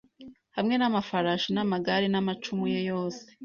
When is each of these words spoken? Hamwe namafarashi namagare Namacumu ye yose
Hamwe 0.55 0.73
namafarashi 0.77 1.49
namagare 1.53 2.05
Namacumu 2.09 2.65
ye 2.73 2.81
yose 2.91 3.23